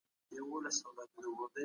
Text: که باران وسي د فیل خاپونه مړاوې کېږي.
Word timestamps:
که 0.35 0.41
باران 0.49 0.63
وسي 0.67 0.81
د 0.81 0.83
فیل 0.85 0.95
خاپونه 0.97 1.27
مړاوې 1.29 1.47
کېږي. 1.53 1.59